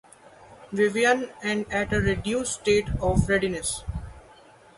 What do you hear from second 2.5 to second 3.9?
state of readiness.